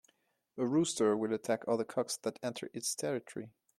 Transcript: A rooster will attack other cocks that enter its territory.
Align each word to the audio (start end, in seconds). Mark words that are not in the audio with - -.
A 0.57 0.65
rooster 0.65 1.15
will 1.15 1.31
attack 1.31 1.63
other 1.67 1.83
cocks 1.83 2.17
that 2.17 2.39
enter 2.41 2.71
its 2.73 2.95
territory. 2.95 3.51